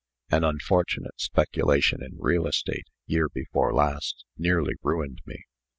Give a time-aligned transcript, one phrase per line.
[0.31, 5.43] An unfortunate speculation in real estate, year before last, nearly ruined me.